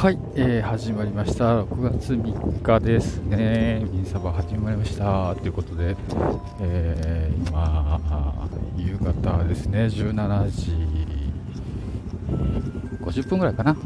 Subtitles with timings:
[0.00, 1.62] はい、えー、始まりました。
[1.62, 3.84] 6月3日ですね。
[3.92, 5.34] ミンサバ始まりました。
[5.34, 5.94] ということで、
[6.58, 8.00] えー、今
[8.78, 9.80] 夕方ですね。
[9.80, 10.70] 17時
[13.02, 13.76] 50分ぐらいかな。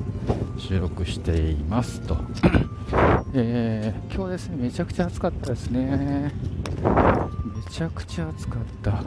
[0.57, 2.01] 収録しています。
[2.03, 2.17] と、
[3.35, 6.33] えー、今日ですねめちゃくちゃ暑かったですね。
[6.81, 6.89] め
[7.73, 8.93] ちゃくちゃ暑かった。
[8.93, 9.03] あ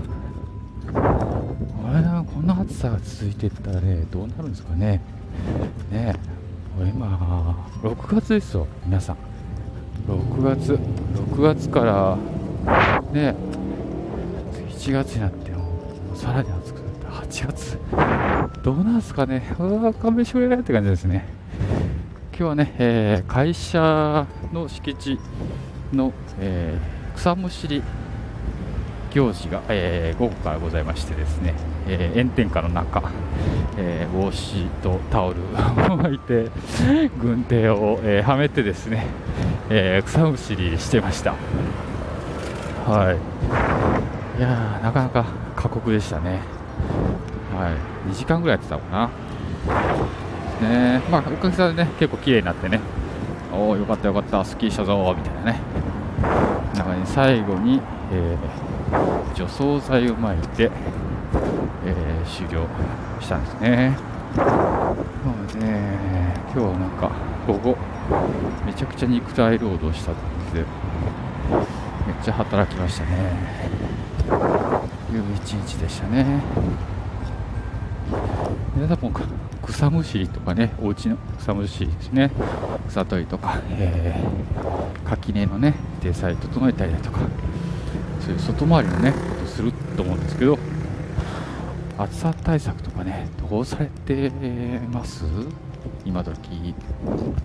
[2.02, 5.02] れこんな暑さが続いてったらねどうなるんですかね。
[5.90, 6.37] ね
[6.86, 9.18] 今6月ですよ皆さん。
[10.08, 10.74] 6月
[11.34, 12.18] 6月から
[13.12, 13.36] ね
[14.70, 15.66] 7月になっても
[16.16, 17.80] さらに暑くなって8月。
[18.64, 19.56] どうなんすかね。
[19.60, 21.26] うわ勘弁してくれないって感じですね。
[22.32, 25.20] 今日はね、えー、会社の敷地
[25.92, 27.82] の、えー、草むしり
[29.12, 31.56] 行事が、えー、午後からございましてですね、
[31.88, 33.02] え、炎天下の中、
[33.78, 35.42] えー、帽子とタオル
[35.94, 36.50] を巻いて
[37.22, 39.06] 軍手を、えはめてですね、
[39.70, 41.36] え草むしりしてました。
[42.88, 43.18] はい。
[44.40, 45.26] いやなかなか
[45.56, 46.42] 過酷でしたね。
[47.56, 48.12] はい。
[48.12, 49.10] 2時間ぐらいやってたのか
[50.62, 50.68] な。
[50.68, 52.80] ねまあおかげさまでね結構綺麗になってね。
[53.54, 54.44] おおよかったよかった。
[54.44, 55.60] スキリしたぞみたいなね。
[56.76, 57.82] 中に最後に、
[58.12, 58.38] え、
[59.36, 60.70] 除草剤をまいて、
[61.86, 62.66] えー、終了
[63.20, 63.98] したんですね。
[64.36, 67.12] まあね、今日はなんか
[67.48, 67.78] 午後
[68.66, 70.22] めちゃくちゃ肉体労働したって
[70.56, 70.66] めっ
[72.24, 73.68] ちゃ働きましたね。
[75.12, 76.42] いう一日でしたね。
[78.76, 79.12] 皆さんも
[79.66, 82.32] 草むしりとかね、お家の草むしりですね、
[82.88, 87.20] 草取りとか、えー、垣根のね、体裁整えたりだとか、
[88.22, 90.57] そういう外回りのね、ことすると思うんですけど、
[91.98, 94.30] 暑さ対策とかね、どうされて
[94.92, 95.24] ます？
[96.06, 96.76] 今時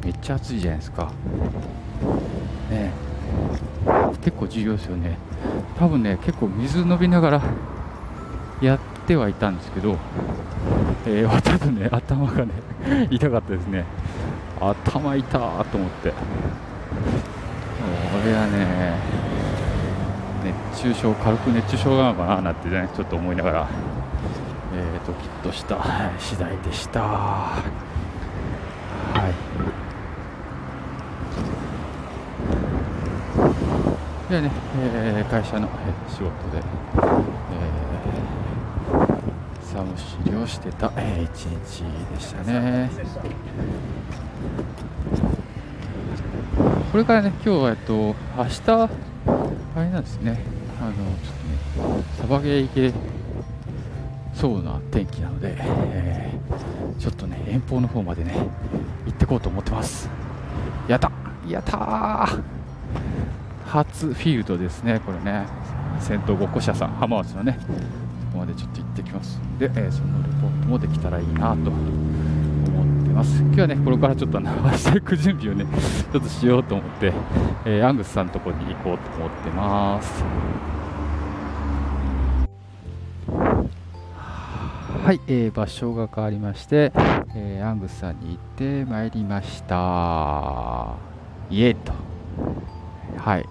[0.04, 1.10] めっちゃ暑いじゃないですか。
[2.70, 2.90] ね
[4.22, 5.16] 結構重要ですよね。
[5.78, 7.42] 多分ね、結構水飲みながら
[8.60, 9.96] やってはいたんですけど、
[11.06, 12.52] えー、多分ね、頭がね、
[13.10, 13.84] 痛かったですね。
[14.60, 16.10] 頭痛ーと思って。
[16.10, 16.16] こ
[18.24, 18.94] れはね、
[20.72, 23.68] 熱中症、軽く熱中症なのかななんてね、ちょっと思いながら、
[24.74, 25.76] えー、ドキッとした
[26.18, 27.00] 次第でした。
[27.02, 27.62] は
[34.28, 34.32] い。
[34.32, 34.50] でね、
[34.80, 35.70] えー、会社の、え
[36.10, 41.84] 仕事で、えー、サムシリをしてた、えー、一日
[42.14, 42.90] でしたね。
[46.90, 48.88] これからね、今日は、えっと、明日、あ
[49.76, 50.40] れなんですね、
[50.80, 51.02] あの、ちょ
[51.82, 52.92] っとね、サバゲー行け
[54.34, 58.34] そうな天気なので、えー、ちょっとね、遠方の方までね、
[59.06, 60.08] 行ってこうと思ってます。
[60.88, 61.12] やった
[61.48, 62.42] やったー
[63.66, 65.46] 初フィールドですね、これね、
[66.00, 73.40] 先頭ごっこ者さん、浜松のね、そこまでちょっと行ってきますんで、えー、そのレポートもできたらいいなと思ってます。
[73.42, 75.66] 今日はね、これからちょっと流していく準備をね、
[76.12, 77.12] ちょっとしようと思って、
[77.64, 80.24] えー、アングスさんのところに行こうと思ってます。
[85.12, 86.90] はい、えー、場所が変わりまして、
[87.36, 90.96] えー、アングスさんに行ってまいりました。
[91.50, 91.92] イエーと。
[93.18, 93.46] はい。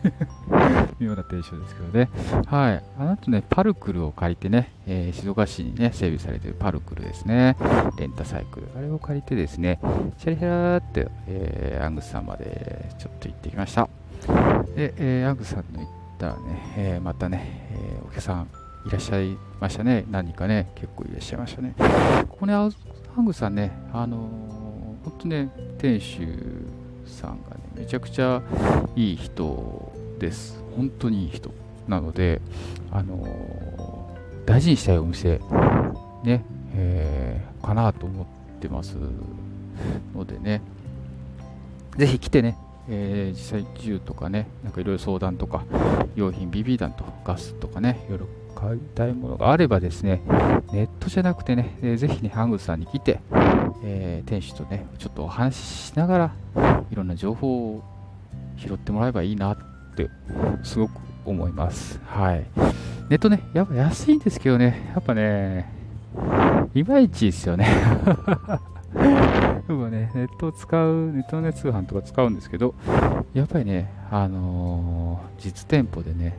[1.00, 2.10] 妙なテンションですけどね。
[2.44, 2.82] はい。
[2.98, 7.56] あのとね、パルクルを借りてね、えー、静岡市にね、整備されてるパルクルですね。
[7.96, 8.68] レンタサイクル。
[8.76, 9.78] あれを借りてですね、
[10.18, 13.88] シャリシャーって、えー、アングスさんまでちょっと行ってきました。
[14.76, 15.88] で、えー、アングスさんの行っ
[16.18, 18.48] たらね、えまたね、えお客さん、
[18.86, 20.04] いらっしゃいましたね。
[20.10, 21.74] 何人かね、結構いらっしゃいましたね。
[22.28, 22.70] ここね、ハ
[23.20, 24.20] ングさんね、あのー、
[25.04, 26.18] 本当ね、店主
[27.04, 28.40] さんがね、めちゃくちゃ
[28.94, 30.62] いい人です。
[30.76, 31.52] 本当にいい人。
[31.88, 32.40] なので、
[32.92, 35.40] あのー、大事にしたいお店、
[36.22, 38.26] ね、えー、かなと思っ
[38.60, 38.96] てます
[40.14, 40.62] のでね、
[41.96, 42.56] ぜひ来てね、
[42.88, 45.64] えー、実際銃とかね、なんかいろいろ相談とか、
[46.14, 50.22] 用品、BB 弾とガスとかね、いろいろ買いたいものがあればですね、
[50.72, 53.20] ネットじゃなくてね、えー、ぜひね、ハングさんに来て、
[53.84, 57.84] えー、店主とね、ちょっとお話ししながら、いろんな情報を
[58.56, 59.58] 拾ってもらえばいいなっ
[59.96, 60.08] て、
[60.62, 60.92] すごく
[61.24, 62.00] 思います。
[62.06, 62.46] はい。
[63.08, 65.72] ネットね、やっぱ安いんですけどね、やっぱね、
[66.74, 67.68] いまいちですよね。
[69.68, 72.74] 僕はね、ネットを使う、ネットの、ね、通販とか使うんですけど、
[73.34, 76.36] やっぱりね、あのー、実店舗でね、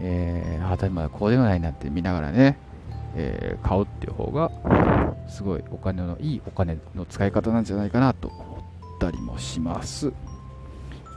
[0.00, 2.58] えー、あ、当たり前こうでもないなって見ながらね、
[3.16, 4.50] えー、買うっていう方が
[5.28, 8.58] すごいお金のいいお金の使い方なんじゃないかなと思
[8.96, 10.12] ったりもします。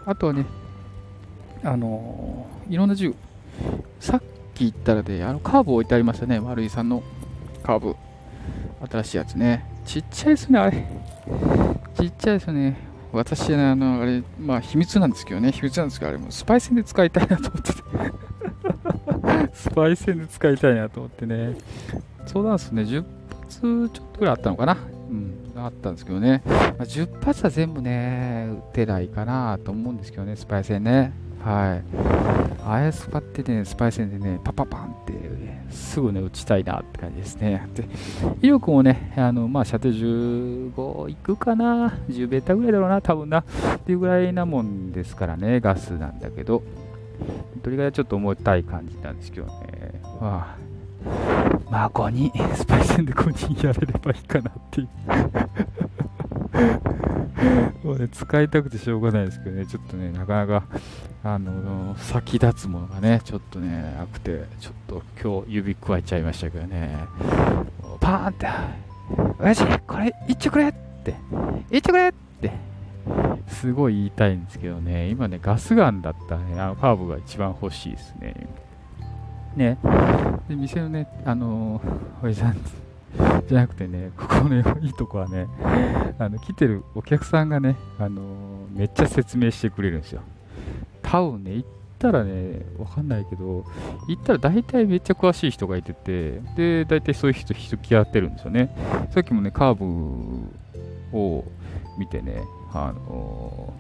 [0.06, 0.46] あとはね
[1.64, 3.14] あのいろんな銃
[4.00, 4.22] さっ
[4.56, 6.40] き言ったらであのカーブ置いてありましたね。
[6.40, 7.04] 丸井さんの
[7.64, 7.96] カーブ。
[8.90, 9.66] 新しいやつね。
[9.90, 10.86] ちっちゃいですねあれ。
[11.98, 12.78] ちっちゃいですね。
[13.12, 15.52] 私ねあのあれまあ秘密なんですけどね。
[15.52, 17.80] 秘密なんですけどあれもスパイ戦で使いたいなと思ってて。
[19.58, 21.58] スパイ戦で使いたいなと思ってね。
[22.28, 22.84] そうなんですね。
[22.84, 23.04] 10
[23.42, 24.78] 発ちょっとぐらいあったのかな。
[25.10, 31.14] うんあったんですけどね、まあ、10発は全部ね撃てないかなと思うんですけどねスパイ戦ね。
[31.44, 31.84] はい。
[32.64, 35.14] あれ使ってねスパイ戦でねパパパンって
[35.70, 37.68] すぐね打ちたいなって感じですね。
[37.76, 37.88] で
[38.42, 41.90] 威力もねあのまあ射程15いくかな。
[42.10, 43.40] 10ベータぐらいだろうな多分な。
[43.40, 43.44] っ
[43.80, 46.64] ていうぐらいなもんですからねガスなんだけど。
[47.64, 50.02] 鳥がちょっと重たい感じなんですけどね。
[50.22, 50.58] まあ
[51.70, 54.90] まあ5人スパイ戦で5人やれればいいかなっていう。
[57.84, 60.64] もうね、使いたくてしょうがないですけどね、ちょっとね、なかなか、
[61.24, 66.98] あの、先立つものがね、ちょっとね、なくて、ちょっと今日指加えちゃいましたけどね、
[68.00, 68.48] パーンって、
[69.40, 71.16] 親父、これ、いっちゃくれって、
[71.72, 72.52] いっちゃくれって、
[73.48, 78.48] すごい言いたいんですけどね、今ね、ガスガンだったね、あのカーブが一番欲しいですね。
[79.56, 79.78] ね。
[80.48, 81.82] で、店のね、あの
[82.22, 82.58] おじさん、
[83.48, 85.48] じゃなくてね、ここのいいとこはね、
[86.20, 88.22] あの来てるお客さんがね、あの
[88.72, 90.22] めっちゃ説明してくれるんですよ。
[91.02, 93.66] 多分ね、行ったらね、わかんないけど、
[94.08, 98.76] 行ったら大体めっちゃ詳しい人がいてて、で、大体そういう人、人気合ってるんですよね。
[99.12, 101.44] さっきもね、カーブを
[101.98, 103.74] 見てね、あのこ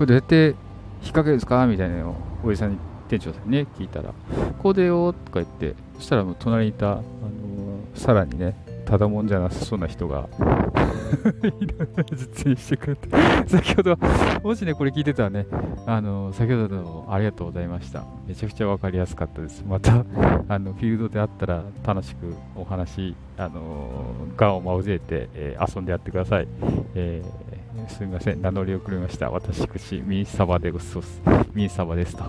[0.00, 0.54] れどうやって引っ
[1.02, 1.66] 掛けるんですか？
[1.66, 2.78] みたいなのをおじさんに
[3.08, 4.14] 店長さんにね、聞いたら、
[4.58, 7.02] こうでよとか言って、そしたらもう隣にいた、あの
[7.94, 8.54] さらにね、
[8.84, 10.28] ただもんじゃなさそうな人が
[11.42, 13.08] いろいろ実演してくれて
[13.46, 13.96] 先ほど、
[14.42, 15.46] もしね、これ聞いてたらね、
[15.86, 18.04] あの、先ほどのありがとうございました。
[18.26, 19.64] めちゃくちゃ分かりやすかったです。
[19.66, 20.04] また、
[20.48, 24.04] あの、フィールドであったら楽しくお話、あの、
[24.36, 26.48] ガンを交えて、えー、遊んでやってください。
[26.94, 29.30] えー、すみません、名乗り遅れました。
[29.30, 29.66] 私、
[30.02, 31.22] ミニサバでございます。
[31.54, 32.24] ミニサバですと。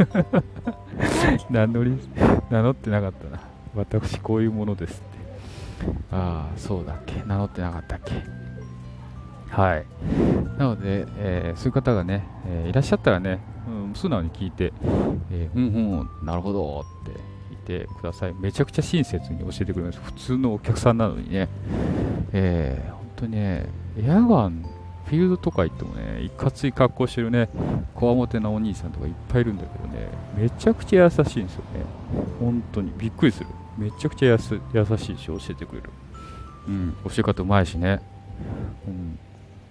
[1.50, 1.98] 名乗り、
[2.50, 3.49] 名乗ってなかったな。
[3.74, 5.96] 私、こういうものですって。
[6.12, 7.22] ああ、そうだっけ。
[7.26, 8.14] 名乗ってなかったっけ。
[9.50, 9.86] はい。
[10.58, 14.72] なので、えー、そういう方がね、えー、いらっしゃったらね、うん、素直に聞いて、
[15.30, 17.20] えー、うんうん、なるほどって
[17.66, 18.34] 言ってください。
[18.34, 20.00] めちゃくちゃ親切に教えてくれます。
[20.00, 21.48] 普通のお客さんなのにね、
[22.32, 23.66] えー、本当にね、
[23.98, 24.64] エアガン、
[25.06, 27.48] フィールドとか行ってもね、いかつい格好してるね、
[27.96, 31.84] こわもてなお兄さんとかいっぱいいるんだけどね、めちゃくちゃ優しいんですよね。
[32.38, 32.92] 本当に。
[32.96, 33.46] びっくりする。
[33.78, 35.90] めちゃくちゃ優しいし、教えてくれる。
[36.68, 38.00] うん、教え方うまいしね。
[38.86, 39.18] うん。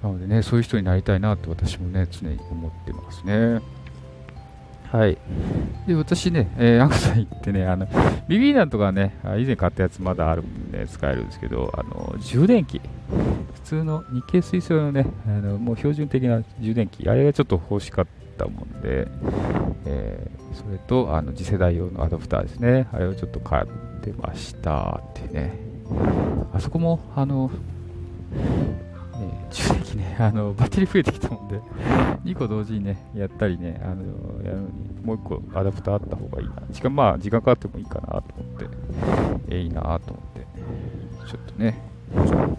[0.01, 3.61] なのでね、そういう人になりたいなって私もね、常に思ってますね。
[4.91, 5.17] はい。
[5.87, 7.87] で、私ね、えー、アンコさん行ってね、あの、
[8.27, 12.81] ビビー弾とかね、以前買ったやつまだあるんで使えるんですけど、あの、充電器。
[13.53, 19.07] 普通の日経水素用のね、あのもう標準的な充電器、あれがちょっと欲しかったもんで、
[19.85, 23.71] えー、それと、あの、次世代用のアダプターですね、あれをちょっと買って
[24.13, 25.53] ましたってね。
[26.53, 27.49] あそこも、あの、
[29.19, 31.59] ね、充電器ね、 あの、バッテリー増えてきたもんで、
[32.25, 34.69] 2個同時にね、やったりね、あの、やるのに、
[35.03, 36.55] もう1個アダプターあった方がいいな。
[36.71, 38.21] 時間、まあ、時間かかってもいいかなと思っ
[38.59, 38.67] て、
[39.49, 39.99] え、いいなと思っ
[40.33, 40.47] て、
[41.27, 41.89] ちょっとね、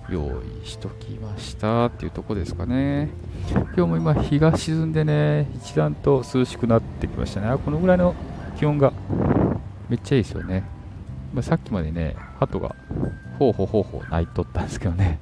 [0.08, 3.10] 用意しときましたっていうとこですかね。
[3.52, 7.56] 今日も今、日が沈んでね、一段と涼しくなってきましたね。
[7.64, 8.14] このぐらいの
[8.58, 8.92] 気温が
[9.88, 10.79] めっちゃいいですよね。
[11.32, 12.74] まあ、さっきまでね、鳩が
[13.38, 15.18] ほうほうほうほう泣いとったんですけどね。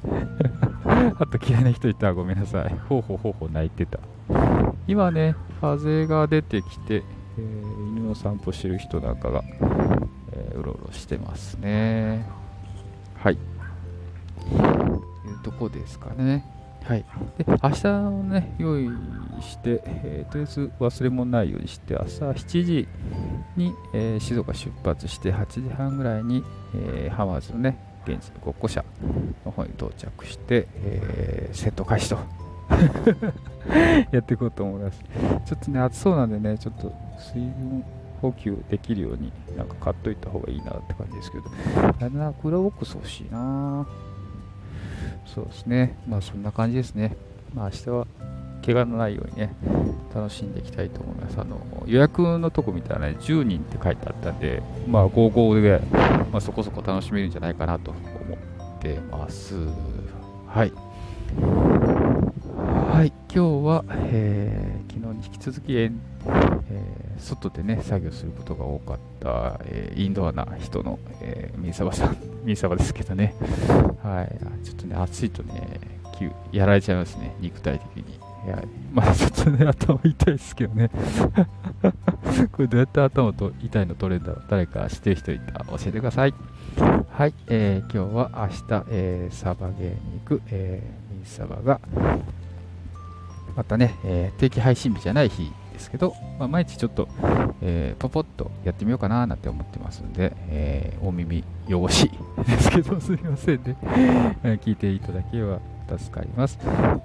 [1.20, 2.76] あと嫌いな人いたらごめんなさい。
[2.88, 4.00] ほうほうほうほう泣いてた。
[4.86, 7.04] 今ね、風が出てきて、
[7.38, 9.44] えー、犬の散歩してる人なんかが、
[10.32, 12.26] えー、うろうろしてますね。
[13.16, 13.38] はい。
[14.50, 16.44] というとこですかね。
[16.88, 17.04] はい。
[17.36, 18.88] で、明日のね、用意
[19.42, 22.88] して、えー、とりあえず忘れ物ないようにして、朝7時
[23.58, 26.42] に、えー、静岡出発して、8時半ぐらいに、
[26.74, 28.82] えー、浜松のね、現地の国庫車
[29.44, 32.18] の方に到着して、えー、セット開始と
[34.10, 35.04] やっていこうと思います。
[35.44, 37.84] ちょっとね、暑そうなんでね、ちょっと水分
[38.22, 41.44] 補給できるようになんか買っといた方がいいなって感じですけど、
[41.82, 43.86] あれな、クーラーボックス欲しいな
[45.34, 47.16] そうですね、まあそんな感じですね。
[47.54, 48.06] まあ明日は
[48.64, 49.54] 怪我のないようにね、
[50.14, 51.38] 楽しんでいきたいと思います。
[51.40, 55.80] あの予約のとこ見たらね、10人って書いてあったんで、まあ55で、
[56.32, 59.54] まあ、そこそこ楽しめるんじゃないかなと思ってます。
[60.46, 60.72] はい。
[63.38, 65.92] 今日は、えー、昨日に引き続き、えー、
[67.20, 73.36] 外でね、作業することが多かった、えー、インドアな人の、えー、ミサバさん、ミサバですけどね、
[74.02, 75.78] はい、ちょっとね、暑いとね、
[76.50, 78.14] やられちゃいますね、肉体的に。
[78.44, 78.60] いや
[78.92, 80.90] まあちょっとね、 頭痛いですけどね。
[82.50, 84.44] これどうやって頭と痛いの取れるんだろう？
[84.48, 86.34] 誰か知ってる人いたら教えてください。
[86.76, 91.80] はい、えー、今日は明日、えー、サバゲーに行く、えー、ミンサバが、
[93.58, 97.08] またね、えー、定期配信日じゃない日ですけど、まあ、毎日ちょっと、
[97.60, 102.08] えー、ポポッとやってみようかななんて思ってますので、えー、お耳汚し
[102.46, 103.76] ですけど、 すみませんね。
[104.62, 105.58] 聞いていただければ
[105.98, 106.56] 助かります。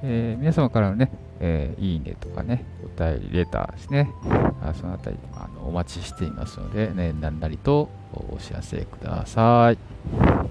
[0.03, 4.11] えー、皆様からのね、えー、いいねとかね、お便り、レターですね、
[4.61, 9.77] あそのあたりあのお待ちしていますので、ね、何なりとお知らせください。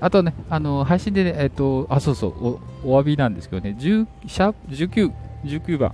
[0.01, 2.47] あとね、あの配信でね、えっ、ー、と、あ、そうそう、
[2.85, 5.13] おお詫びなんですけどね、10シャープ19、
[5.45, 5.93] 19番、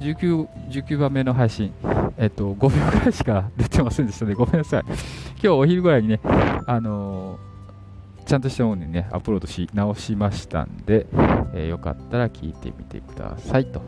[0.00, 1.72] 19, 19番目の配信、
[2.16, 4.34] えっ、と、5秒ぐらいしか出てませんでしたね。
[4.36, 4.82] ごめんなさい。
[4.86, 4.96] 今
[5.40, 6.20] 日お昼ぐらいにね、
[6.66, 7.54] あのー
[8.24, 11.06] ちゃんとしたものにね、アップロードし直しましたんで、
[11.52, 13.82] えー、よかったら聞いてみてくださいと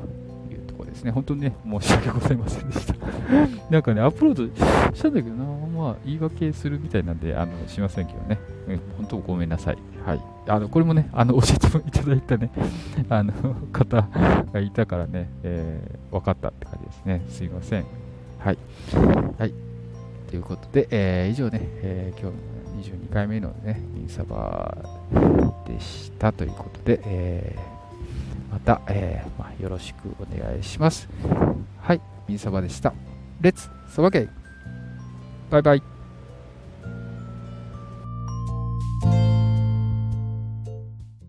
[0.97, 1.11] ですね。
[1.13, 2.95] 本当にね、申し訳ございませんでした。
[3.71, 8.39] なんかね、アップロードしたんだけどな、まあ、言い訳するみたいなんで、あの、しませんけどね。
[8.69, 9.79] うん、本当ごめんなさい。
[10.05, 10.21] はい。
[10.49, 12.51] あの、これもね、あの、教えていただいたね、
[13.09, 13.33] あの、
[13.73, 14.09] 方
[14.53, 17.23] がいたからね、えー、分かったって感じですね。
[17.29, 17.85] すいません。
[18.39, 18.59] はい。
[19.39, 19.53] はい。
[20.29, 24.77] ということで、えー、以上ね、えー、今日の22回目のね、インサバ
[25.67, 27.76] でしたということで、えー、
[28.57, 31.11] また、えー、まあ、よろしくお願いします。
[31.79, 32.95] はい、みんさばでした。
[33.43, 34.29] レッツそばけ
[35.51, 35.96] バイバイ